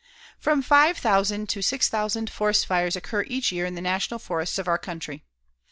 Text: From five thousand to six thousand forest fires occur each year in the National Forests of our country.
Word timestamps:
From 0.39 0.63
five 0.63 0.97
thousand 0.97 1.47
to 1.49 1.61
six 1.61 1.87
thousand 1.87 2.31
forest 2.31 2.65
fires 2.65 2.95
occur 2.95 3.21
each 3.27 3.51
year 3.51 3.67
in 3.67 3.75
the 3.75 3.81
National 3.81 4.17
Forests 4.19 4.57
of 4.57 4.67
our 4.67 4.79
country. 4.79 5.23